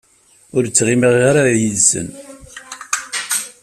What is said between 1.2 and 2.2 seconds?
ara yid-sen.